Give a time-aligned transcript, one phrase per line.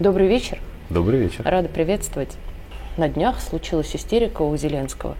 [0.00, 0.58] Добрый вечер.
[0.90, 1.42] Добрый вечер.
[1.44, 2.36] Рада приветствовать.
[2.96, 5.14] На днях случилась истерика у Зеленского.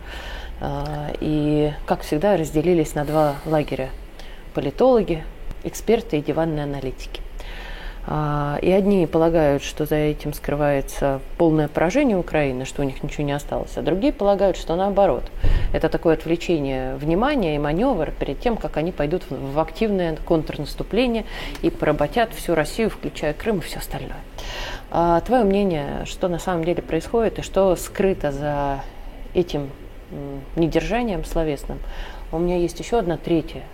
[0.60, 3.90] А, и, как всегда, разделились на два лагеря.
[4.52, 5.22] Политологи,
[5.62, 7.20] эксперты и диванные аналитики.
[8.08, 13.22] А, и одни полагают, что за этим скрывается полное поражение Украины, что у них ничего
[13.22, 15.30] не осталось, а другие полагают, что наоборот.
[15.74, 21.24] Это такое отвлечение внимания и маневр перед тем, как они пойдут в активное контрнаступление
[21.62, 24.20] и поработят всю Россию, включая Крым и все остальное.
[24.92, 28.84] А твое мнение, что на самом деле происходит и что скрыто за
[29.34, 29.68] этим
[30.54, 31.80] недержанием словесным?
[32.30, 33.64] У меня есть еще одна третья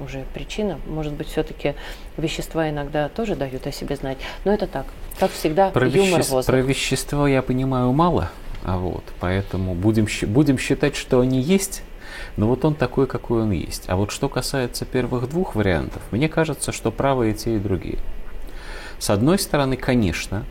[0.00, 0.80] уже причина.
[0.86, 1.74] Может быть, все-таки
[2.16, 4.18] вещества иногда тоже дают о себе знать.
[4.44, 4.86] Но это так.
[5.20, 6.42] Как всегда, про юмор веще...
[6.44, 8.30] Про вещества я понимаю мало,
[8.64, 11.82] а вот, поэтому будем, будем считать, что они есть,
[12.36, 13.84] но вот он такой, какой он есть.
[13.88, 17.98] А вот что касается первых двух вариантов, мне кажется, что правы и те, и другие.
[18.98, 20.44] С одной стороны, конечно,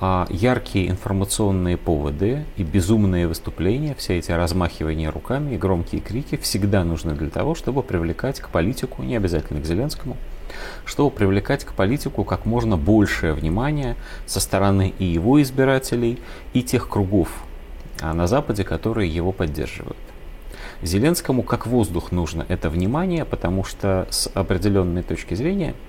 [0.00, 6.82] а яркие информационные поводы и безумные выступления, все эти размахивания руками и громкие крики всегда
[6.82, 10.16] нужны для того, чтобы привлекать к политику, не обязательно к Зеленскому,
[10.84, 16.18] чтобы привлекать к политику как можно большее внимание со стороны и его избирателей,
[16.52, 17.28] и тех кругов
[18.00, 19.96] а, на Западе, которые его поддерживают.
[20.82, 25.74] Зеленскому как воздух нужно это внимание, потому что с определенной точки зрения–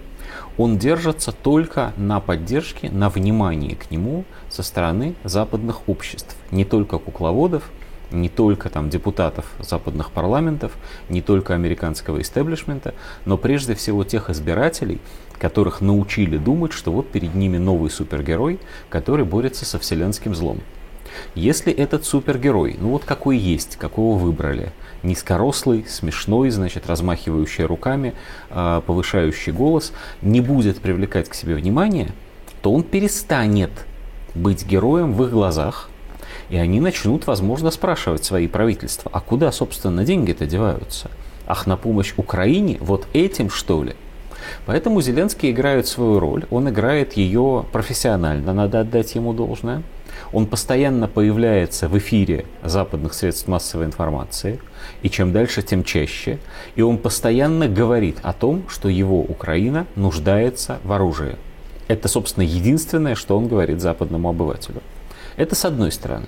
[0.58, 6.98] он держится только на поддержке, на внимании к нему со стороны западных обществ, не только
[6.98, 7.72] кукловодов,
[8.14, 10.74] не только там депутатов западных парламентов,
[11.10, 12.94] не только американского истеблишмента,
[13.26, 15.00] но прежде всего тех избирателей,
[15.40, 20.62] которых научили думать, что вот перед ними новый супергерой, который борется со вселенским злом.
[21.36, 24.72] Если этот супергерой, ну вот какой есть, какого выбрали,
[25.04, 28.14] низкорослый, смешной, значит, размахивающий руками,
[28.50, 32.14] а, повышающий голос, не будет привлекать к себе внимание,
[32.62, 33.72] то он перестанет
[34.34, 35.90] быть героем в их глазах,
[36.54, 41.10] и они начнут, возможно, спрашивать свои правительства, а куда, собственно, деньги-то деваются?
[41.48, 42.78] Ах, на помощь Украине?
[42.80, 43.96] Вот этим, что ли?
[44.68, 49.82] Поэтому Зеленский играет свою роль, он играет ее профессионально, надо отдать ему должное.
[50.32, 54.60] Он постоянно появляется в эфире западных средств массовой информации,
[55.02, 56.38] и чем дальше, тем чаще.
[56.76, 61.36] И он постоянно говорит о том, что его Украина нуждается в оружии.
[61.88, 64.84] Это, собственно, единственное, что он говорит западному обывателю.
[65.36, 66.28] Это с одной стороны.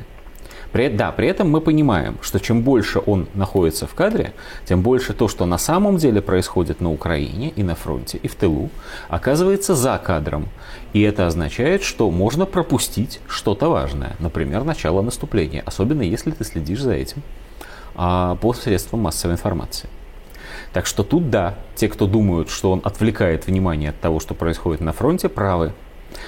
[0.72, 4.34] При, да, при этом мы понимаем, что чем больше он находится в кадре,
[4.66, 8.36] тем больше то, что на самом деле происходит на Украине и на фронте, и в
[8.36, 8.70] тылу,
[9.10, 10.50] оказывается за кадром.
[10.94, 16.82] И это означает, что можно пропустить что-то важное, например, начало наступления, особенно если ты следишь
[16.82, 17.22] за этим
[17.96, 18.54] а, по
[18.98, 19.90] массовой информации.
[20.74, 24.82] Так что тут да, те, кто думают, что он отвлекает внимание от того, что происходит
[24.82, 25.72] на фронте, правы.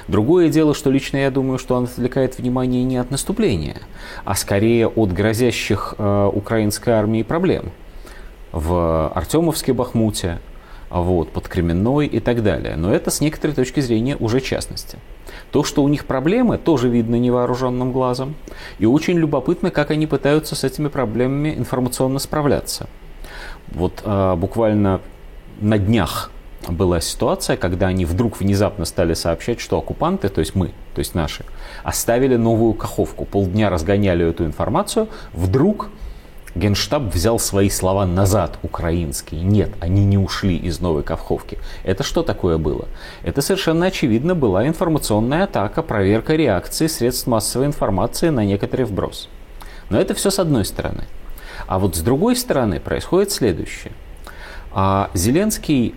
[0.08, 3.82] Другое дело, что лично я думаю, что он отвлекает внимание не от наступления,
[4.26, 7.72] а скорее от грозящих э, украинской армии проблем
[8.52, 10.40] в Артемовске, Бахмуте,
[10.90, 12.76] вот, под Кременной и так далее.
[12.76, 14.98] Но это с некоторой точки зрения уже частности.
[15.52, 18.36] То, что у них проблемы, тоже видно невооруженным глазом.
[18.80, 22.88] И очень любопытно, как они пытаются с этими проблемами информационно справляться.
[23.70, 25.02] Вот э, буквально
[25.60, 26.32] на днях
[26.72, 31.16] была ситуация, когда они вдруг внезапно стали сообщать, что оккупанты, то есть мы, то есть
[31.16, 31.46] наши,
[31.84, 33.26] оставили новую Каховку.
[33.26, 35.90] Полдня разгоняли эту информацию, вдруг
[36.58, 39.42] Генштаб взял свои слова назад, украинские.
[39.42, 41.60] Нет, они не ушли из Новой Каховки.
[41.84, 42.88] Это что такое было?
[43.24, 49.30] Это совершенно очевидно была информационная атака, проверка реакции средств массовой информации на некоторый вброс.
[49.90, 51.04] Но это все с одной стороны.
[51.68, 53.94] А вот с другой стороны происходит следующее.
[54.72, 55.96] А Зеленский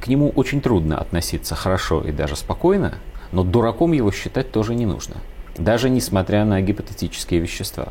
[0.00, 2.94] к нему очень трудно относиться хорошо и даже спокойно,
[3.32, 5.16] но дураком его считать тоже не нужно.
[5.56, 7.88] Даже несмотря на гипотетические вещества.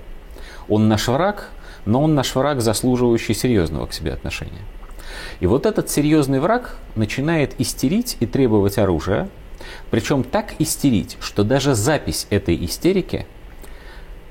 [0.69, 1.49] Он наш враг,
[1.85, 4.61] но он наш враг, заслуживающий серьезного к себе отношения.
[5.39, 9.29] И вот этот серьезный враг начинает истерить и требовать оружия,
[9.91, 13.25] причем так истерить, что даже запись этой истерики,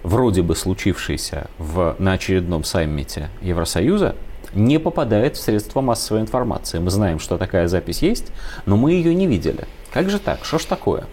[0.03, 4.17] вроде бы случившейся в, на очередном саммите Евросоюза,
[4.55, 6.79] не попадает в средства массовой информации.
[6.79, 8.33] Мы знаем, что такая запись есть,
[8.67, 9.67] но мы ее не видели.
[9.93, 10.45] Как же так?
[10.45, 11.05] Что ж такое?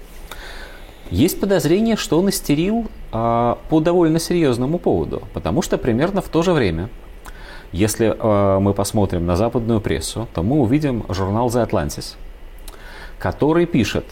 [1.10, 6.44] Есть подозрение, что он истерил а, по довольно серьезному поводу, потому что примерно в то
[6.44, 6.90] же время,
[7.72, 12.16] если а, мы посмотрим на западную прессу, то мы увидим журнал The Atlantis,
[13.18, 14.06] который пишет,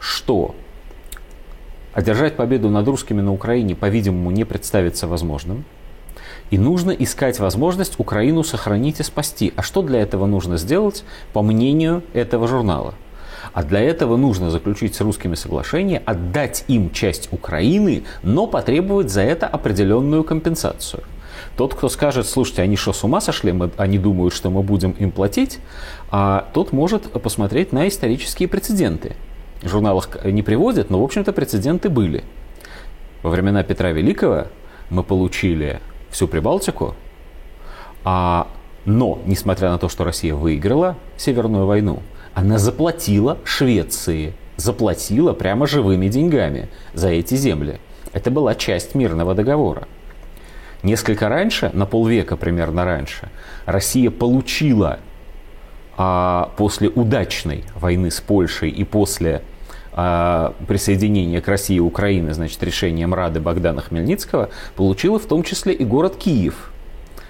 [0.00, 0.54] что
[1.92, 5.64] одержать победу над русскими на Украине, по-видимому, не представится возможным–
[6.50, 9.52] и нужно искать возможность Украину сохранить и спасти.
[9.56, 12.94] А что для этого нужно сделать, по мнению этого журнала?
[13.52, 19.22] А для этого нужно заключить с русскими соглашение, отдать им часть Украины, но потребовать за
[19.22, 21.02] это определенную компенсацию.
[21.56, 24.92] Тот, кто скажет, слушайте, они что, с ума сошли, мы, они думают, что мы будем
[24.92, 25.58] им платить,
[26.10, 29.16] а тот может посмотреть на исторические прецеденты.
[29.62, 32.22] В журналах не приводят, но, в общем-то, прецеденты были.
[33.22, 34.46] Во времена Петра Великого
[34.90, 35.80] мы получили
[36.10, 36.94] всю Прибалтику,
[38.04, 38.48] а,
[38.84, 42.02] но, несмотря на то, что Россия выиграла Северную войну,
[42.34, 47.80] она заплатила Швеции, заплатила прямо живыми деньгами за эти земли.
[48.12, 49.86] Это была часть мирного договора.
[50.82, 53.28] Несколько раньше, на полвека примерно раньше,
[53.66, 55.00] Россия получила
[55.96, 59.42] а, после удачной войны с Польшей и после
[60.66, 66.16] присоединения к России Украины, значит, решением Рады Богдана Хмельницкого, получила в том числе и город
[66.16, 66.70] Киев–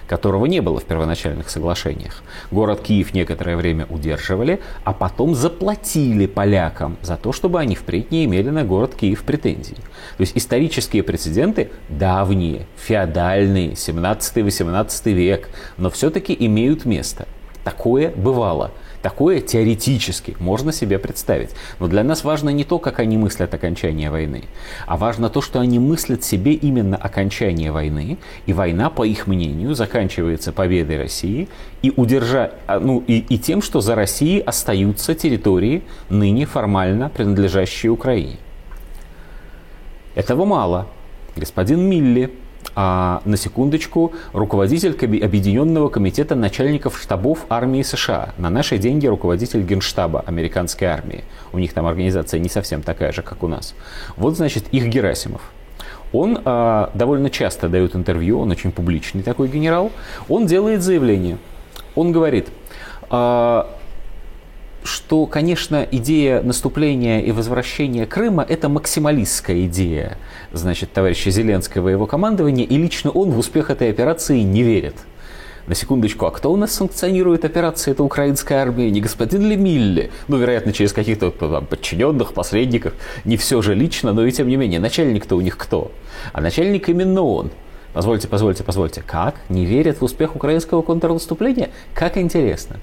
[0.09, 2.23] которого не было в первоначальных соглашениях.
[2.49, 8.25] Город Киев некоторое время удерживали, а потом заплатили полякам за то, чтобы они впредь не
[8.25, 9.75] имели на город Киев претензий.
[10.17, 17.27] То есть исторические прецеденты давние, феодальные, 17-18 век, но все-таки имеют место.
[17.63, 18.71] Такое бывало.
[19.01, 21.51] Такое теоретически можно себе представить.
[21.79, 24.43] Но для нас важно не то, как они мыслят окончание войны,
[24.87, 29.73] а важно то, что они мыслят себе именно окончание войны, и война, по их мнению,
[29.73, 31.47] заканчивается победой России
[31.81, 32.51] и, удержа...
[32.67, 38.37] А, ну, и, и тем, что за Россией остаются территории, ныне формально принадлежащие Украине.
[40.15, 40.87] Этого мало.
[41.37, 42.33] Господин Милли,
[42.81, 44.91] а, на секундочку, руководитель
[45.21, 48.29] Объединенного комитета начальников штабов армии США.
[48.37, 51.25] На наши деньги руководитель генштаба американской армии.
[51.51, 53.75] У них там организация не совсем такая же, как у нас.
[54.15, 55.41] Вот, значит, их Герасимов.
[56.13, 59.91] Он а, довольно часто дает интервью, он очень публичный такой генерал.
[60.29, 61.37] Он делает заявление.
[61.95, 62.47] Он говорит,
[63.09, 63.67] а,
[64.83, 70.17] что, конечно, идея наступления и возвращения Крыма– это максималистская идея,
[70.51, 74.95] значит, товарища Зеленского и его командования, и лично он в успех этой операции не верит.
[75.67, 77.91] На секундочку, а кто у нас санкционирует операции?
[77.91, 80.09] Это украинская армия, не господин ли Милли?
[80.27, 82.93] Ну, вероятно, через каких-то там, подчиненных, посредников.
[83.23, 85.91] Не все же лично, но и тем не менее, начальник-то у них кто?
[86.33, 87.51] А начальник именно он.
[87.93, 89.03] Позвольте, позвольте, позвольте.
[89.05, 89.35] Как?
[89.49, 91.69] Не верят в успех украинского контрнаступления?
[91.93, 92.77] Как интересно.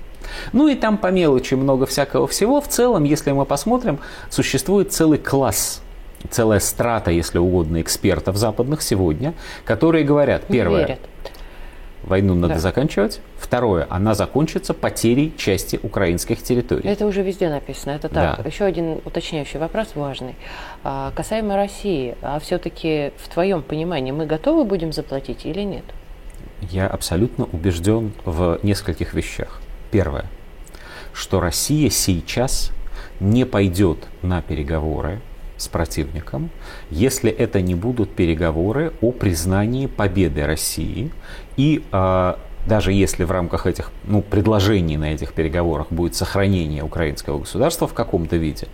[0.52, 2.60] Ну и там по мелочи много всякого всего.
[2.60, 3.98] В целом, если мы посмотрим,
[4.30, 5.82] существует целый класс
[6.30, 9.34] целая страта, если угодно, экспертов западных сегодня,
[9.64, 11.00] которые говорят, первое, верят.
[12.02, 12.60] войну надо да.
[12.60, 16.88] заканчивать, второе, она закончится потерей части украинских территорий.
[16.88, 18.42] Это уже везде написано, это так.
[18.42, 18.48] Да.
[18.48, 20.34] Еще один уточняющий вопрос важный.
[20.84, 25.84] А, касаемо России, а все-таки в твоем понимании мы готовы будем заплатить или нет?
[26.62, 29.60] Я абсолютно убежден в нескольких вещах.
[29.90, 30.26] Первое,
[31.12, 32.72] что Россия сейчас
[33.20, 35.20] не пойдет на переговоры
[35.56, 36.50] с противником,
[36.90, 41.10] если это не будут переговоры о признании победы России
[41.56, 47.38] и а, даже если в рамках этих ну, предложений на этих переговорах будет сохранение украинского
[47.38, 48.66] государства в каком-то виде,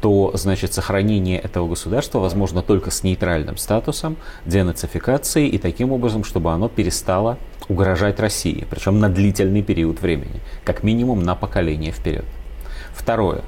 [0.00, 4.16] то, значит, сохранение этого государства возможно только с нейтральным статусом,
[4.46, 7.38] денацификацией и таким образом, чтобы оно перестало
[7.68, 12.24] угрожать России, причем на длительный период времени, как минимум на поколение вперед.
[12.94, 13.42] Второе.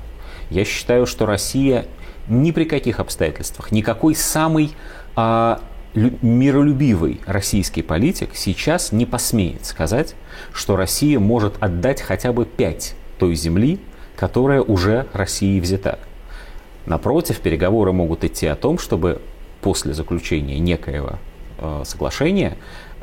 [0.50, 1.87] Я считаю, что Россия
[2.29, 4.73] ни при каких обстоятельствах, никакой самый
[5.14, 5.61] а,
[5.95, 10.14] миролюбивый российский политик сейчас не посмеет сказать,
[10.52, 13.81] что Россия может отдать хотя бы пять той земли,
[14.17, 15.99] которая уже России взята.
[16.85, 19.21] Напротив, переговоры могут идти о том, чтобы
[19.61, 21.19] после заключения некоего
[21.59, 22.57] э, соглашения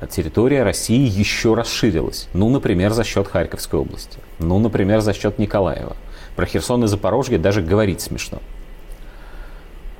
[0.08, 2.28] территория России еще расширилась.
[2.34, 4.18] Ну, например, за счет Харьковской области.
[4.40, 5.96] Ну, например, за счет Николаева.
[6.36, 8.40] Про Херсон и Запорожье даже говорить смешно.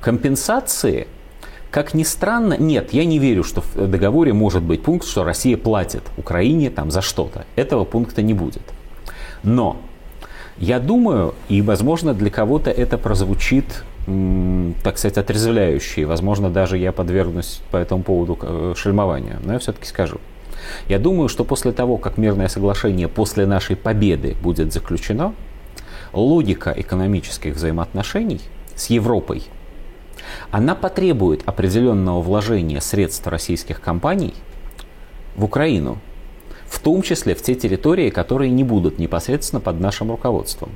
[0.00, 1.06] Компенсации,
[1.70, 5.56] как ни странно, нет, я не верю, что в договоре может быть пункт, что Россия
[5.56, 7.46] платит Украине там за что-то.
[7.56, 8.62] Этого пункта не будет.
[9.42, 9.76] Но
[10.58, 16.06] я думаю, и, возможно, для кого-то это прозвучит так сказать, отрезвляющие.
[16.06, 19.38] Возможно, даже я подвергнусь по этому поводу э, шельмованию.
[19.42, 20.20] Но я все-таки скажу.
[20.88, 25.34] Я думаю, что после того, как мирное соглашение после нашей победы будет заключено,
[26.12, 28.40] логика экономических взаимоотношений
[28.74, 29.42] с Европой,
[30.50, 34.34] она потребует определенного вложения средств российских компаний
[35.36, 35.98] в Украину,
[36.66, 40.70] в том числе в те территории, которые не будут непосредственно под нашим руководством.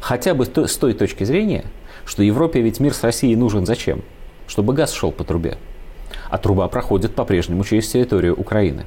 [0.00, 1.64] Хотя бы с той точки зрения,
[2.04, 4.02] что Европе ведь мир с Россией нужен зачем?
[4.46, 5.58] Чтобы газ шел по трубе.
[6.30, 8.86] А труба проходит по-прежнему через территорию Украины.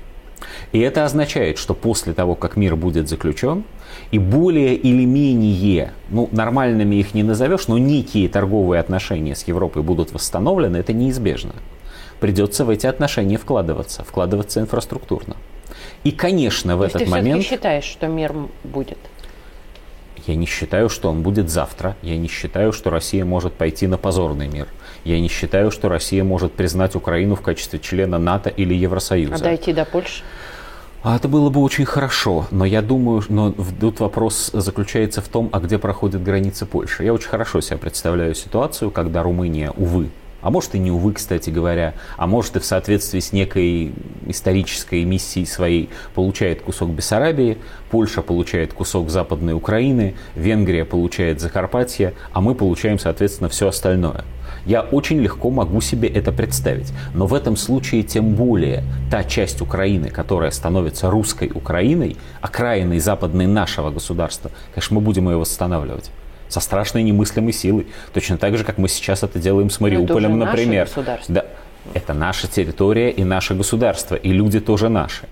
[0.71, 3.63] И это означает, что после того, как мир будет заключен,
[4.11, 9.81] и более или менее, ну, нормальными их не назовешь, но некие торговые отношения с Европой
[9.83, 11.53] будут восстановлены, это неизбежно.
[12.19, 15.35] Придется в эти отношения вкладываться, вкладываться инфраструктурно.
[16.03, 17.41] И, конечно, в То этот ты момент...
[17.41, 18.97] все-таки считаешь, что мир будет?
[20.25, 21.95] Я не считаю, что он будет завтра.
[22.01, 24.67] Я не считаю, что Россия может пойти на позорный мир.
[25.03, 29.35] Я не считаю, что Россия может признать Украину в качестве члена НАТО или Евросоюза.
[29.35, 30.23] А дойти до Польши?
[31.03, 35.49] А это было бы очень хорошо, но я думаю, но тут вопрос заключается в том,
[35.51, 37.03] а где проходит граница Польши.
[37.03, 40.09] Я очень хорошо себе представляю ситуацию, когда Румыния, увы,
[40.45, 43.93] а может и не увы, кстати говоря, а может и в соответствии с некой
[44.27, 47.57] исторической миссией своей получает кусок Бессарабии,
[47.89, 54.23] Польша получает кусок Западной Украины, Венгрия получает Закарпатье, а мы получаем, соответственно, все остальное.
[54.67, 56.93] Я очень легко могу себе это представить.
[57.15, 63.47] Но в этом случае тем более та часть Украины, которая становится русской Украиной, окраиной западной
[63.47, 66.11] нашего государства, конечно, мы будем ее восстанавливать
[66.55, 67.87] со страшной немыслимой силой.
[68.13, 70.89] Точно так же, как мы сейчас это делаем с Мариуполем, это например.
[70.95, 71.45] Наше да,
[71.93, 75.27] это наша территория и наше государство, и люди тоже наши.